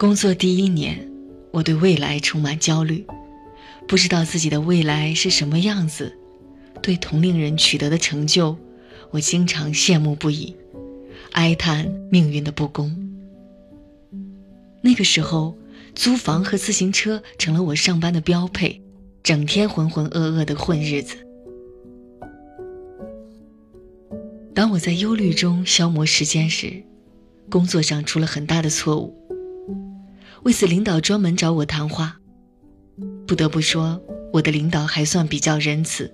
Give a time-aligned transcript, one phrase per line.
[0.00, 1.06] 工作第一年，
[1.50, 3.04] 我对未来充满焦虑，
[3.86, 6.16] 不知道自己的未来是什么样子。
[6.82, 8.56] 对同龄人取得的成就，
[9.10, 10.56] 我经常羡慕不已，
[11.32, 12.96] 哀叹命运的不公。
[14.80, 15.54] 那个时候，
[15.94, 18.80] 租房和自行车成了我上班的标配，
[19.22, 21.16] 整天浑浑噩噩的混日子。
[24.54, 26.82] 当我在忧虑中消磨时间时，
[27.50, 29.14] 工作上出了很大的错误。
[30.42, 32.16] 为此，领导专门找我谈话。
[33.26, 34.00] 不得不说，
[34.32, 36.12] 我的领导还算比较仁慈，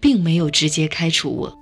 [0.00, 1.58] 并没有直接开除我。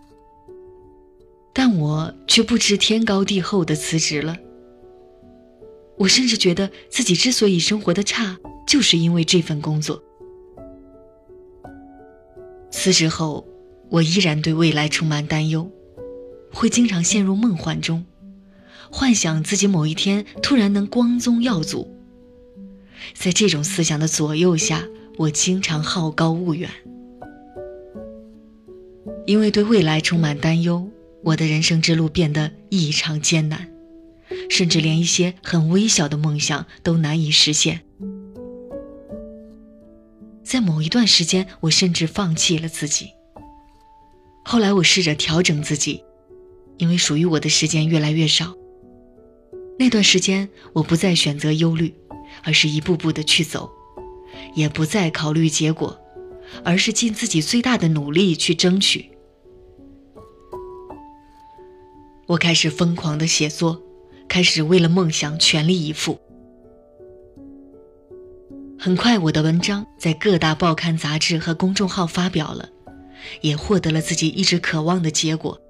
[1.52, 4.36] 但我却不知天高地厚的辞职了。
[5.96, 10.02] 我甚至觉得自己之所以生活的差，就是因为这份工作。
[12.70, 13.46] 辞职后，
[13.88, 15.70] 我依然对未来充满担忧，
[16.52, 18.04] 会经常陷入梦幻中。
[18.90, 21.94] 幻想自己某一天突然能光宗耀祖，
[23.14, 24.84] 在这种思想的左右下，
[25.18, 26.70] 我经常好高骛远。
[29.26, 30.88] 因为对未来充满担忧，
[31.24, 33.68] 我的人生之路变得异常艰难，
[34.48, 37.80] 甚至连一些很微小的梦想都难以实现。
[40.44, 43.08] 在某一段时间，我甚至放弃了自己。
[44.44, 46.04] 后来，我试着调整自己，
[46.76, 48.54] 因为属于我的时间越来越少。
[49.78, 51.94] 那段时间，我不再选择忧虑，
[52.42, 53.70] 而是一步步的去走，
[54.54, 55.98] 也不再考虑结果，
[56.64, 59.10] 而是尽自己最大的努力去争取。
[62.26, 63.82] 我开始疯狂的写作，
[64.26, 66.18] 开始为了梦想全力以赴。
[68.78, 72.68] 很快，我的文章在各大报刊杂志和公众号发表了，
[73.42, 75.60] 也获得了自己一直渴望的结果。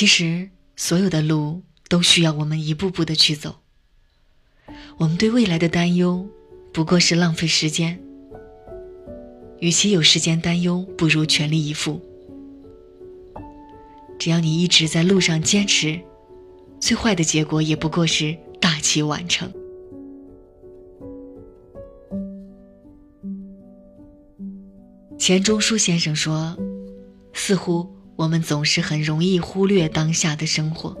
[0.00, 3.56] 其实，所有的路都需要我们一步步的去走。
[4.96, 6.26] 我们对未来的担忧，
[6.72, 8.00] 不过是浪费时间。
[9.58, 12.00] 与其有时间担忧，不如全力以赴。
[14.18, 16.00] 只要你一直在路上坚持，
[16.80, 19.52] 最坏的结果也不过是大器晚成。
[25.18, 26.56] 钱钟书先生说
[27.34, 27.86] ：“似乎。”
[28.20, 30.94] 我们总是很容易忽略当下的生活，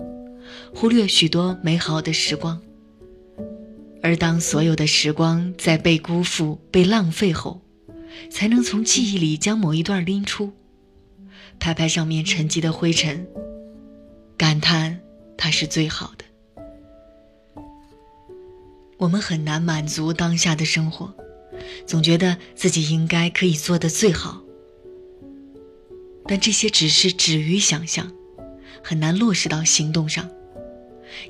[0.74, 2.58] 忽略许多美好的时光。
[4.02, 7.60] 而当所有的时光在被辜负、被浪费后，
[8.30, 10.54] 才能从记忆里将某一段拎出，
[11.58, 13.28] 拍拍上面沉积的灰尘，
[14.38, 14.98] 感叹
[15.36, 16.24] 它是最好的。
[18.96, 21.14] 我们很难满足当下的生活，
[21.86, 24.40] 总觉得自己应该可以做得最好。
[26.30, 28.12] 但这些只是止于想象，
[28.84, 30.30] 很难落实到行动上，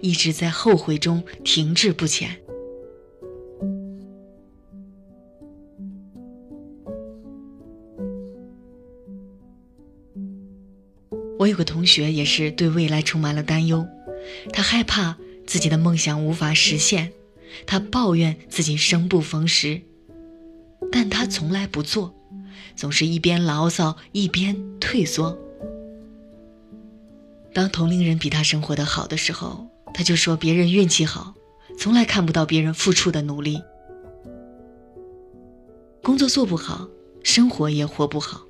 [0.03, 2.39] 一直在后悔中停滞不前。
[11.39, 13.89] 我有个同学也是对未来充满了担忧，
[14.53, 15.17] 他害怕
[15.47, 17.11] 自己的梦想无法实现，
[17.65, 19.81] 他抱怨自己生不逢时，
[20.93, 22.20] 但他从来不做。
[22.77, 25.39] 总是一边牢骚一边退缩。
[27.53, 31.35] 当同龄人比他生活的好的时候，他就说别人运气好，
[31.79, 33.61] 从来看不到别人付出的努力。
[36.03, 36.89] 工作做不好，
[37.23, 38.43] 生活也活不好，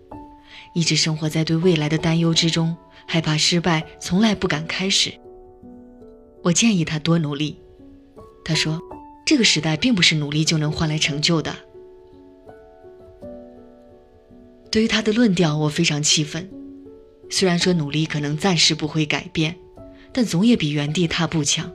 [0.74, 5.12] 一直生活在对未来的担忧之中，害怕失败，从来不敢开始。
[6.42, 7.58] 我建议他多努力。
[8.44, 8.80] 他说，
[9.26, 11.54] 这个时代并不是努力就能换来成就的。
[14.70, 16.48] 对于他的论调，我非常气愤。
[17.28, 19.56] 虽然说努力可能暂时不会改变，
[20.12, 21.72] 但总也比原地踏步强。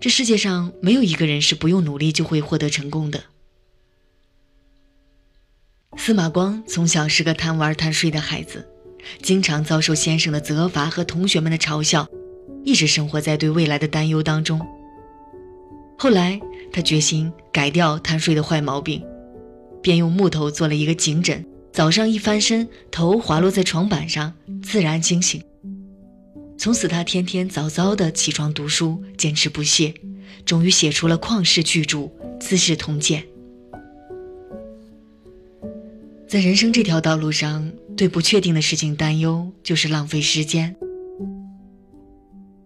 [0.00, 3.24] 这世界上没有一个人是不用努力就会获得成功的。
[5.96, 8.66] 司马光从小是个贪玩贪睡的孩子，
[9.20, 12.08] 经常遭受先生的责罚和同学们的嘲笑，
[12.64, 14.60] 一直生活在对未来的担忧当中。
[15.98, 16.40] 后来，
[16.72, 19.04] 他决心改掉贪睡的坏毛病。
[19.82, 25.42] 便用木头做了一个颈枕，早上一翻身，头滑落在床板上，自然惊醒。
[26.58, 29.94] 从此，他天天早早的起床读书，坚持不懈，
[30.44, 31.98] 终于写出了旷世巨著
[32.38, 33.22] 《资治通鉴》。
[36.28, 40.76] 在人生这条道路上，对不确定的事情担忧就是浪费时间。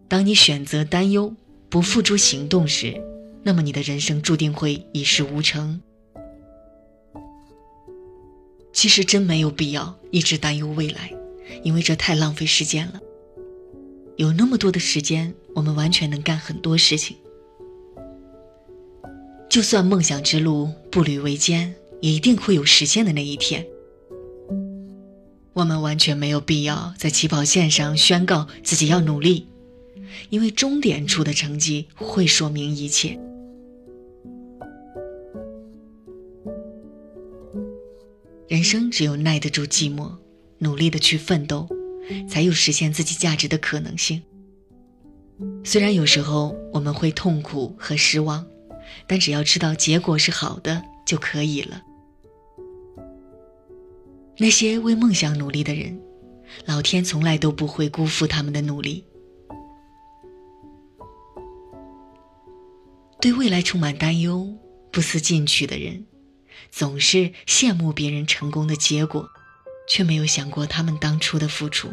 [0.09, 1.35] 当你选择担忧，
[1.71, 3.01] 不付诸行动时，
[3.43, 5.81] 那么你的人生注定会一事无成。
[8.85, 11.11] 其实真没有必要一直担忧未来，
[11.63, 13.01] 因为这太浪费时间了。
[14.17, 17.17] 有那么多的时间，我们完全能干很多事情。
[19.49, 23.67] 就算梦想之路步履维艰，也一定会有实现的那一天。
[25.55, 29.47] 我们完全没有必要在起跑线上宣告自己要努力，
[30.29, 33.19] 因为终点处的成绩会说明一切。
[38.47, 40.13] 人生只有耐得住寂寞，
[40.59, 41.67] 努力的去奋斗，
[42.29, 44.23] 才有实现自己价值的可能性。
[45.65, 48.47] 虽然有时候我们会痛苦和失望，
[49.07, 51.83] 但只要知道结果是好的就可以了。
[54.37, 55.99] 那些为梦想努力的人，
[56.67, 59.05] 老天从来都不会辜负他们的努力。
[63.21, 64.47] 对未来充满担忧、
[64.93, 66.05] 不思进取的人，
[66.71, 69.29] 总是羡慕别人成功的结果，
[69.89, 71.93] 却没有想过他们当初的付出。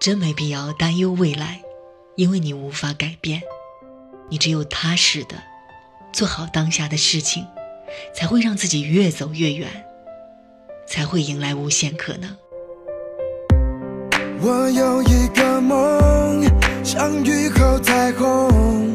[0.00, 1.62] 真没必要担忧未来，
[2.16, 3.42] 因为你无法改变。
[4.28, 5.42] 你只有踏实的
[6.12, 7.46] 做好当下的事情。
[8.14, 9.66] 才会让自己越走越远，
[10.86, 12.36] 才会迎来无限可能。
[14.40, 16.44] 我有一个梦，
[16.84, 18.94] 像雨后彩虹，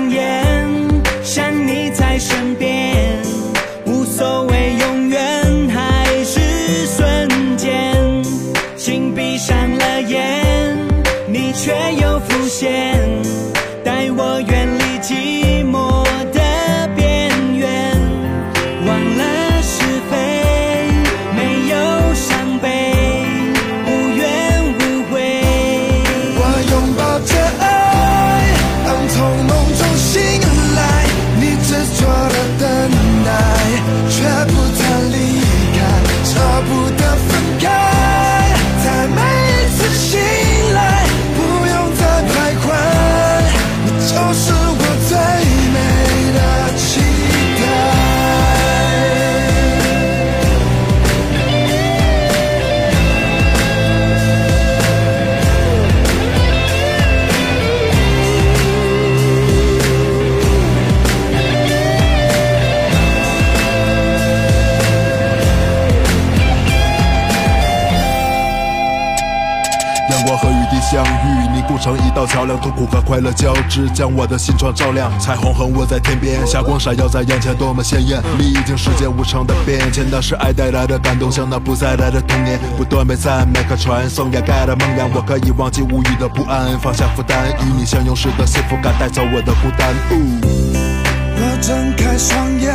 [71.81, 75.11] 成一道桥梁，痛苦和快乐交织，将我的心窗照亮。
[75.19, 78.21] 彩虹横卧在天边，霞光闪耀在眼前，多么鲜艳！
[78.37, 82.59] 历经世间无常的变迁，那是爱带来的感动，像那不再来的童年。
[82.77, 85.09] 不断被赞美和传颂，掩盖了梦魇。
[85.15, 89.91] 我可以忘记无语的不安，放下负担，与你相拥时的幸福感带走我的孤单。
[90.13, 92.71] 我睁开双眼，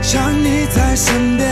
[0.00, 1.47] 想你在身边，